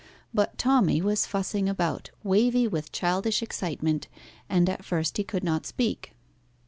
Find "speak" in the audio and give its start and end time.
5.67-6.13